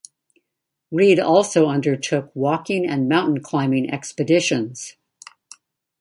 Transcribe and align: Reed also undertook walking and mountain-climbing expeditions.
Reed 0.89 1.19
also 1.19 1.67
undertook 1.67 2.31
walking 2.33 2.87
and 2.87 3.07
mountain-climbing 3.07 3.91
expeditions. 3.91 4.95